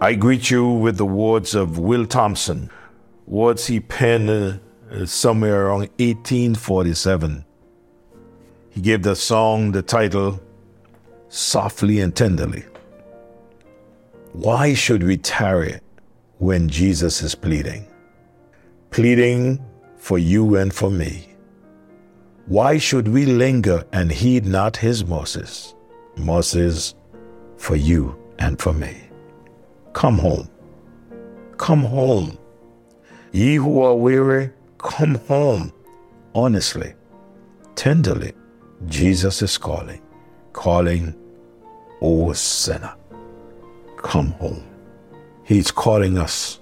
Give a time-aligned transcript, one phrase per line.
[0.00, 2.70] I greet you with the words of Will Thompson,
[3.26, 7.44] words he penned uh, somewhere around 1847.
[8.70, 10.40] He gave the song the title
[11.28, 12.64] Softly and Tenderly.
[14.34, 15.80] Why should we tarry
[16.38, 17.84] when Jesus is pleading?
[18.92, 19.60] Pleading
[19.96, 21.26] for you and for me.
[22.46, 25.74] Why should we linger and heed not his mercies?
[26.16, 26.94] Mercies
[27.56, 29.07] for you and for me.
[29.92, 30.48] Come home.
[31.56, 32.38] Come home.
[33.32, 35.72] Ye who are weary, come home.
[36.34, 36.94] Honestly,
[37.74, 38.32] tenderly,
[38.86, 40.00] Jesus is calling,
[40.52, 41.14] calling,
[42.00, 42.94] O sinner,
[43.96, 44.62] come home.
[45.42, 46.60] He's calling us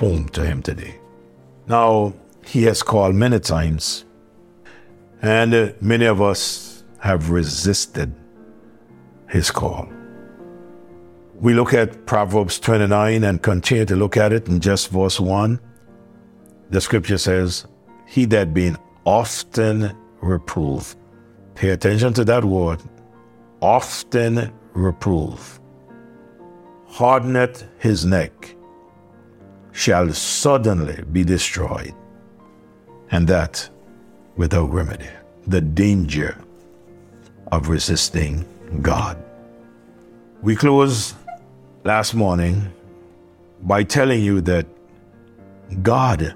[0.00, 0.98] home to Him today.
[1.68, 4.04] Now, He has called many times,
[5.22, 8.14] and many of us have resisted
[9.28, 9.88] His call.
[11.40, 15.60] We look at Proverbs 29 and continue to look at it in just verse 1.
[16.70, 17.66] The scripture says,
[18.06, 20.96] He that being often reproved
[21.54, 22.80] Pay attention to that word.
[23.60, 25.60] Often reprove.
[26.86, 28.54] Hardeneth his neck,
[29.72, 31.94] shall suddenly be destroyed.
[33.10, 33.68] And that
[34.36, 35.08] without remedy.
[35.46, 36.36] The danger
[37.52, 38.44] of resisting
[38.82, 39.22] God.
[40.42, 41.14] We close
[41.84, 42.72] last morning
[43.62, 44.66] by telling you that
[45.82, 46.34] God,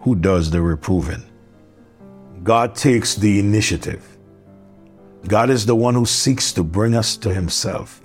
[0.00, 1.22] who does the reproving,
[2.42, 4.18] God takes the initiative.
[5.28, 8.00] God is the one who seeks to bring us to Himself.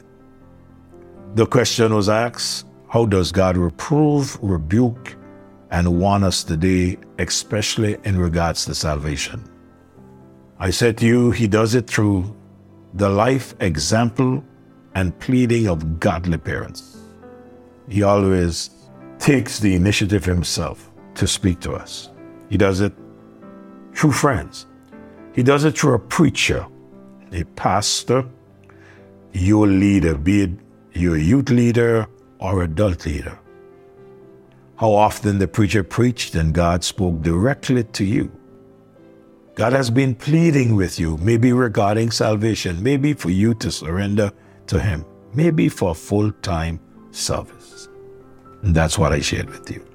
[1.34, 5.16] The question was asked how does God reprove, rebuke,
[5.72, 9.44] and warn us today, especially in regards to salvation?
[10.60, 12.36] I said to you, He does it through
[12.94, 14.44] the life, example,
[14.96, 16.98] and pleading of godly parents.
[17.90, 18.70] He always
[19.20, 22.10] takes the initiative Himself to speak to us.
[22.50, 22.94] He does it
[23.94, 24.68] through friends.
[25.34, 26.66] He does it through a preacher
[27.34, 28.26] a pastor,
[29.34, 30.52] your leader, be it
[30.94, 32.08] your youth leader
[32.40, 33.38] or adult leader.
[34.76, 38.32] How often the preacher preached and God spoke directly to you.
[39.56, 44.32] God has been pleading with you, maybe regarding salvation, maybe for you to surrender
[44.68, 46.80] to Him, maybe for full time
[47.12, 47.90] service.
[48.62, 49.86] And that's what I shared with you.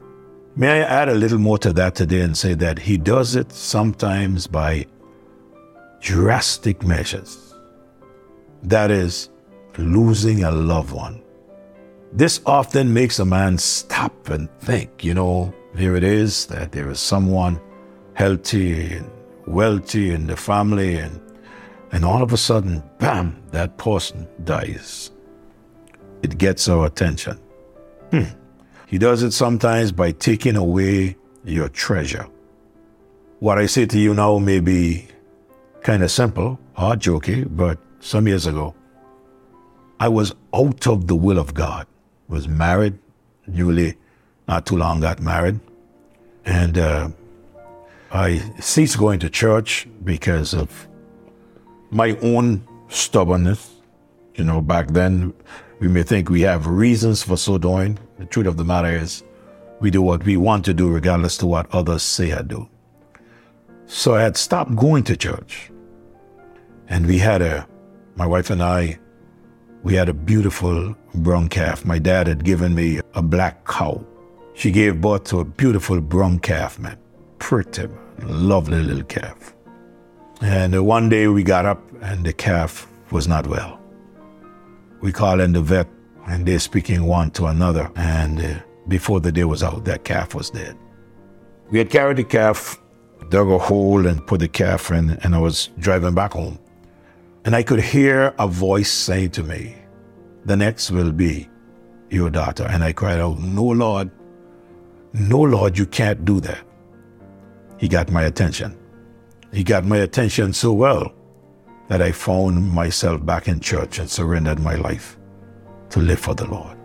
[0.57, 3.53] May I add a little more to that today and say that He does it
[3.53, 4.87] sometimes by
[6.01, 7.55] drastic measures.
[8.63, 9.31] That is,
[9.77, 11.23] losing a loved one.
[12.13, 16.91] This often makes a man stop and think, you know, here it is that there
[16.91, 17.61] is someone
[18.15, 19.11] healthy and
[19.47, 21.21] wealthy in the family, and,
[21.93, 25.11] and all of a sudden, bam, that person dies.
[26.23, 27.39] It gets our attention.
[28.11, 28.25] Hmm.
[28.87, 32.27] He does it sometimes by taking away your treasure.
[33.41, 35.07] What I say to you now may be
[35.83, 38.75] kind of simple or jokey, but some years ago,
[40.01, 41.87] I was out of the will of God.
[42.29, 42.99] Was married,
[43.47, 43.97] newly,
[44.47, 45.61] not too long got married,
[46.45, 47.09] and uh,
[48.13, 50.89] I ceased going to church because of
[51.91, 53.75] my own stubbornness.
[54.35, 55.35] You know, back then,
[55.81, 57.99] we may think we have reasons for so doing.
[58.19, 59.23] The truth of the matter is,
[59.81, 62.69] we do what we want to do regardless to what others say I do.
[63.87, 65.71] So I had stopped going to church.
[66.89, 67.67] And we had a,
[68.17, 68.99] my wife and I,
[69.83, 71.85] we had a beautiful brown calf.
[71.85, 74.05] My dad had given me a black cow.
[74.55, 76.99] She gave birth to a beautiful brown calf, man.
[77.39, 77.87] Pretty,
[78.23, 79.55] lovely little calf.
[80.41, 83.81] And uh, one day we got up and the calf was not well.
[85.01, 85.89] We called in the vet
[86.27, 87.91] and they're speaking one to another.
[87.97, 88.55] And uh,
[88.87, 90.77] before the day was out, that calf was dead.
[91.71, 92.81] We had carried the calf
[93.31, 96.59] dug a hole and put the calf in, and I was driving back home.
[97.45, 99.77] And I could hear a voice saying to me,
[100.45, 101.49] The next will be
[102.11, 102.67] your daughter.
[102.69, 104.11] And I cried out, No, Lord,
[105.13, 106.65] no, Lord, you can't do that.
[107.79, 108.78] He got my attention.
[109.53, 111.13] He got my attention so well
[111.89, 115.19] that I found myself back in church and surrendered my life
[115.91, 116.77] to live for the Lord.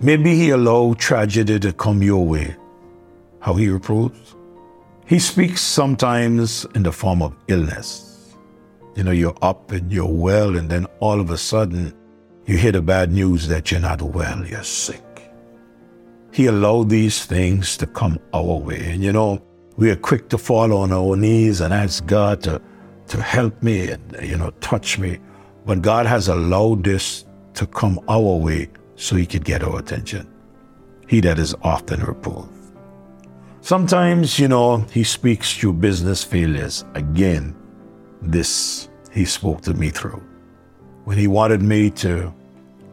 [0.00, 2.56] Maybe He allowed tragedy to come your way.
[3.40, 4.34] How He reproves?
[5.06, 8.34] He speaks sometimes in the form of illness.
[8.96, 11.94] You know, you're up and you're well, and then all of a sudden
[12.44, 15.00] you hear the bad news that you're not well, you're sick.
[16.32, 18.92] He allowed these things to come our way.
[18.92, 19.42] And you know,
[19.76, 22.60] we are quick to fall on our knees and ask God to,
[23.08, 25.18] to help me and, you know, touch me.
[25.64, 27.24] But God has allowed this
[27.54, 30.28] to come our way so he could get our attention.
[31.08, 32.50] He that is often reproved.
[33.60, 36.84] Sometimes, you know, he speaks through business failures.
[36.94, 37.54] Again,
[38.20, 40.22] this he spoke to me through.
[41.04, 42.32] When he wanted me to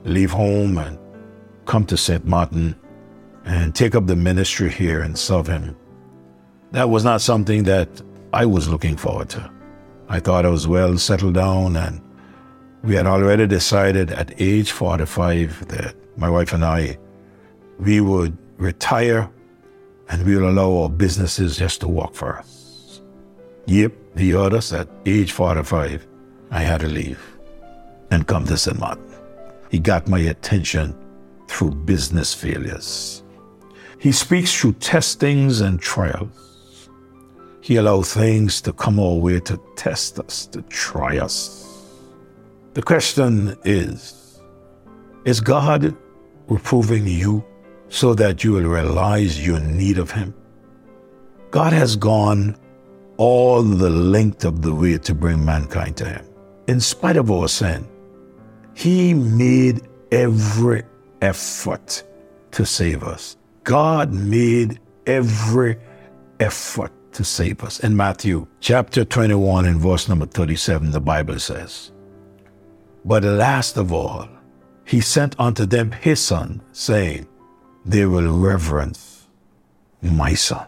[0.04, 0.98] leave home and
[1.66, 2.26] come to St.
[2.26, 2.76] Martin
[3.46, 5.76] and take up the ministry here and serve him,
[6.72, 7.90] that was not something that
[8.34, 9.52] I was looking forward to.
[10.08, 12.02] I thought I was well settled down and
[12.84, 16.98] we had already decided at age 45 that my wife and I,
[17.80, 19.30] we would retire
[20.10, 23.02] and we will allow our businesses just to work for us.
[23.66, 26.08] Yep, he heard us at age 45.
[26.52, 27.20] I had to leave
[28.12, 28.80] and come to St.
[28.80, 29.06] Martin.
[29.70, 30.96] He got my attention
[31.48, 33.24] through business failures.
[34.00, 36.49] He speaks through testings and trials.
[37.62, 41.92] He allows things to come our way to test us, to try us.
[42.74, 44.40] The question is
[45.26, 45.96] Is God
[46.48, 47.44] reproving you
[47.90, 50.34] so that you will realize your need of Him?
[51.52, 52.56] God has gone
[53.18, 56.26] all the length of the way to bring mankind to Him.
[56.68, 57.88] In spite of our sin,
[58.74, 60.84] He made every
[61.22, 62.04] effort
[62.52, 63.36] to save us.
[63.64, 65.78] God made every
[66.40, 67.82] effort to save us.
[67.82, 71.92] In Matthew chapter 21 and verse number 37, the Bible says,
[73.04, 74.30] But last of all,
[74.86, 77.28] he sent unto them his son, saying,
[77.84, 79.28] They will reverence
[80.02, 80.66] my son.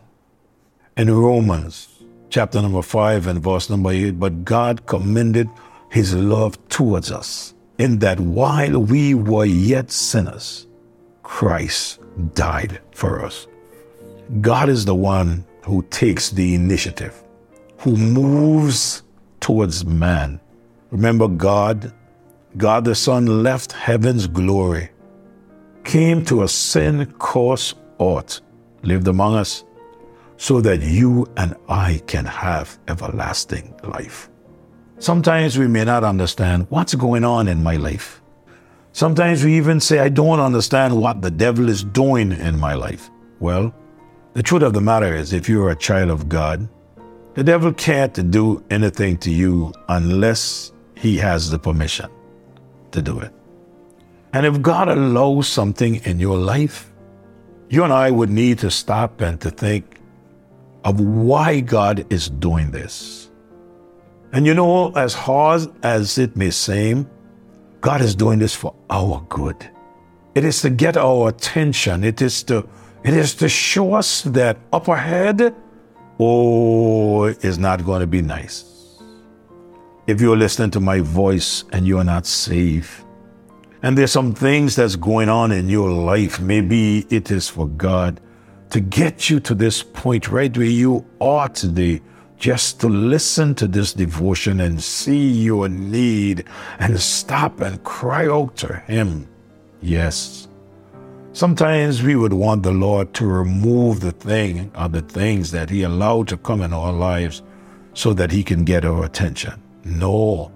[0.97, 1.87] In Romans
[2.29, 5.49] chapter number 5 and verse number 8, but God commended
[5.89, 10.67] his love towards us, in that while we were yet sinners,
[11.23, 12.01] Christ
[12.33, 13.47] died for us.
[14.41, 17.23] God is the one who takes the initiative,
[17.79, 19.03] who moves
[19.39, 20.39] towards man.
[20.91, 21.93] Remember, God,
[22.57, 24.89] God the Son left heaven's glory,
[25.83, 28.41] came to a sin course earth,
[28.83, 29.63] lived among us,
[30.37, 34.29] so that you and I can have everlasting life.
[34.97, 38.21] Sometimes we may not understand what's going on in my life.
[38.91, 43.09] Sometimes we even say, I don't understand what the devil is doing in my life.
[43.39, 43.73] Well,
[44.33, 46.67] the truth of the matter is, if you're a child of God,
[47.33, 52.09] the devil can't do anything to you unless he has the permission
[52.91, 53.33] to do it.
[54.33, 56.91] And if God allows something in your life,
[57.69, 59.99] you and I would need to stop and to think
[60.83, 63.29] of why God is doing this.
[64.33, 67.09] And you know, as hard as it may seem,
[67.81, 69.69] God is doing this for our good.
[70.35, 72.03] It is to get our attention.
[72.03, 72.67] It is to
[73.03, 75.55] it is to show us that up ahead,
[76.19, 78.99] oh, is not going to be nice.
[80.07, 83.03] If you're listening to my voice and you're not safe,
[83.83, 88.19] and there's some things that's going on in your life, maybe it is for God
[88.69, 92.01] to get you to this point right where you are today
[92.37, 96.45] just to listen to this devotion and see your need
[96.79, 99.27] and stop and cry out to Him.
[99.81, 100.40] Yes.
[101.41, 105.81] Sometimes we would want the Lord to remove the thing or the things that He
[105.81, 107.41] allowed to come in our lives
[107.95, 109.59] so that He can get our attention.
[109.83, 110.51] No.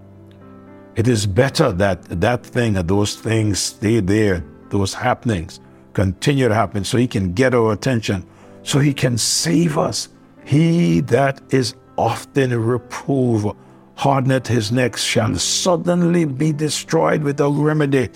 [0.95, 5.59] It is better that that thing or those things stay there, those happenings
[5.93, 8.23] continue to happen so He can get our attention,
[8.61, 10.09] so He can save us
[10.43, 13.57] he that is often reproved,
[13.95, 18.09] hardeneth his neck, shall suddenly be destroyed without remedy.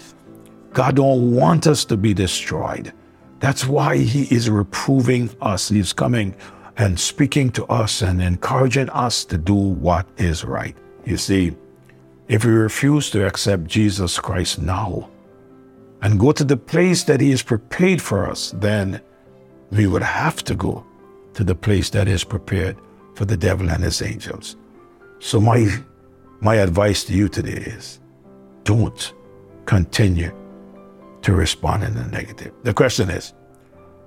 [0.73, 2.93] God don't want us to be destroyed.
[3.39, 5.69] That's why he is reproving us.
[5.69, 6.35] He's coming
[6.77, 10.75] and speaking to us and encouraging us to do what is right.
[11.05, 11.55] You see,
[12.27, 15.09] if we refuse to accept Jesus Christ now
[16.01, 19.01] and go to the place that he has prepared for us, then
[19.71, 20.85] we would have to go
[21.33, 22.77] to the place that is prepared
[23.15, 24.55] for the devil and his angels.
[25.19, 25.67] So my
[26.41, 27.99] my advice to you today is
[28.63, 29.13] don't
[29.65, 30.31] continue
[31.21, 32.53] to respond in the negative.
[32.63, 33.33] The question is,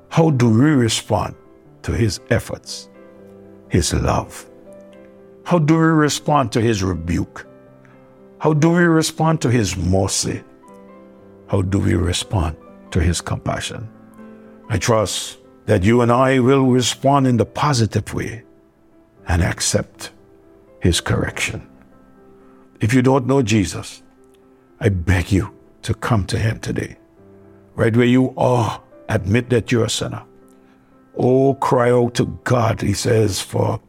[0.09, 1.35] how do we respond
[1.83, 2.89] to his efforts,
[3.69, 4.49] his love?
[5.45, 7.47] How do we respond to his rebuke?
[8.39, 10.43] How do we respond to his mercy?
[11.49, 12.57] How do we respond
[12.91, 13.89] to his compassion?
[14.69, 18.45] I trust that you and I will respond in the positive way
[19.29, 20.11] and accept
[20.81, 21.69] his correction.
[22.81, 24.03] If you don't know Jesus,
[24.81, 26.97] I beg you to come to him today.
[27.75, 30.23] Right where you are, admit that you're a sinner.
[31.17, 33.81] Oh, cry out to God, he says, for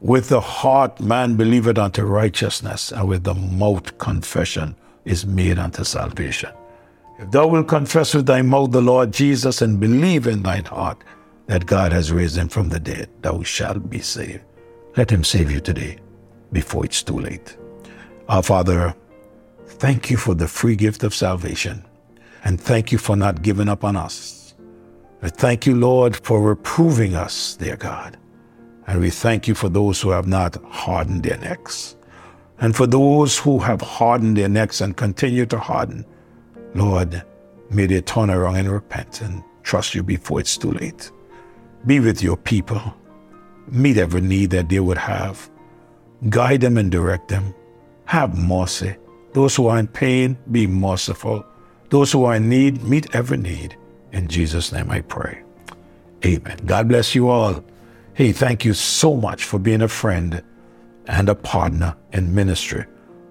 [0.00, 5.84] with the heart man believeth unto righteousness, and with the mouth confession is made unto
[5.84, 6.50] salvation.
[7.18, 11.02] If thou wilt confess with thy mouth the Lord Jesus and believe in thine heart
[11.46, 14.44] that God has raised him from the dead, thou shalt be saved.
[14.96, 15.98] Let him save you today
[16.52, 17.56] before it's too late.
[18.28, 18.94] Our Father,
[19.66, 21.84] thank you for the free gift of salvation
[22.44, 24.54] and thank you for not giving up on us.
[25.22, 28.16] I thank you, Lord, for reproving us, dear God.
[28.86, 31.96] And we thank you for those who have not hardened their necks.
[32.60, 36.04] And for those who have hardened their necks and continue to harden,
[36.74, 37.22] Lord,
[37.70, 41.10] may they turn around and repent and trust you before it's too late.
[41.86, 42.80] Be with your people.
[43.68, 45.50] Meet every need that they would have.
[46.28, 47.54] Guide them and direct them.
[48.06, 48.96] Have mercy.
[49.34, 51.44] Those who are in pain, be merciful.
[51.90, 53.76] Those who are in need, meet every need.
[54.12, 55.42] In Jesus' name I pray.
[56.24, 56.58] Amen.
[56.66, 57.64] God bless you all.
[58.14, 60.42] Hey, thank you so much for being a friend
[61.06, 62.84] and a partner in ministry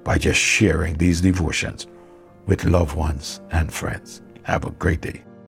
[0.03, 1.87] by just sharing these devotions
[2.45, 4.21] with loved ones and friends.
[4.43, 5.26] Have a great day.